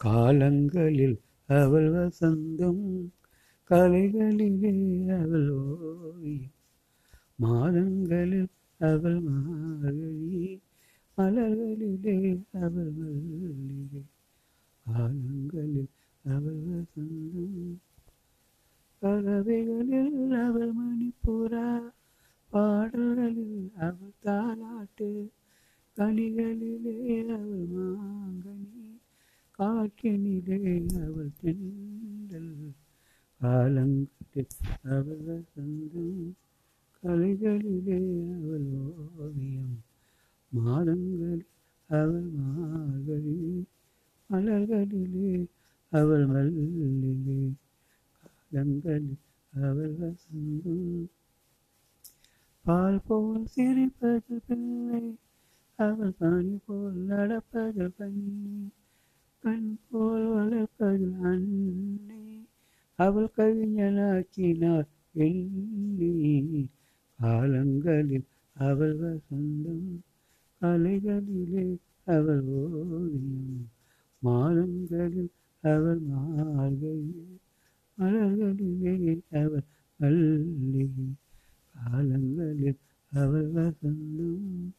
காலங்களில் 0.00 1.16
அவள் 1.48 1.88
வசந்தம் 1.94 2.84
கலைகளிலே 3.70 4.72
அவள் 5.16 5.48
ஓவியம் 5.58 6.56
மாதங்களில் 7.38 8.50
அவள் 8.80 9.20
மார்கழி 9.26 10.42
மலர்களிலே 11.18 12.32
அவள் 12.60 12.90
மல்லிகை 12.98 14.02
காலங்களில் 14.86 15.90
அவள் 16.24 16.60
வசந்தம் 16.68 17.76
பறவைகளில் 19.02 20.16
அவள் 20.40 20.72
மணிப்புறா 20.78 21.68
பாடல்களில் 22.50 23.58
அவள் 23.80 24.16
தாலாட்டு 24.24 25.10
கனிகளிலே 25.96 26.96
அவள் 27.32 27.60
காற்றினிலே 29.80 30.56
அவள் 31.02 31.28
தென்றல் 31.36 32.48
காலங்களில் 33.40 34.50
அவள் 34.86 35.20
வசந்தம் 35.26 36.18
கலைகளிலே 37.02 37.96
அவள் 38.38 38.66
ஓவியம் 39.18 39.76
மாதங்களில் 40.52 41.46
அவள் 41.90 42.26
மார்கழி 42.34 43.36
மலர்களிலே 44.30 45.30
அவள் 45.92 46.26
மல்லிலே 46.26 47.38
காலங்களில் 48.50 49.16
அவள் 49.52 49.96
வசந்தம் 50.00 50.84
பால் 52.64 53.02
போல் 53.06 53.48
சிரிப்பது 53.54 54.36
பிள்ளை 54.48 55.02
அவள் 55.78 56.14
பணி 56.18 56.54
போல் 56.66 57.00
நடப்பது 57.06 57.88
பண்ணி 57.98 58.36
கண் 59.42 59.78
போல் 59.90 60.26
வளர்ப்பது 60.26 61.12
அன்னை. 61.22 62.46
அவள் 62.96 63.28
கவிஞனாக்கினார் 63.36 64.86
எண்ணி. 65.12 66.68
காலங்களில் 67.20 68.24
அவள் 68.52 68.96
வசந்தம் 68.98 70.00
கலைகளிலே 70.60 71.78
அவள் 72.04 72.42
ஓவியம் 72.42 73.70
மாதங்களில் 74.18 75.30
அவள் 75.60 75.98
மார்கையே 75.98 77.38
மலர்களிலே 77.98 79.20
அவள் 79.30 79.64
மல்லிகை 79.96 81.08
காலங்களில் 81.72 82.78
அவள் 83.12 83.50
வசந்தம். 83.50 84.74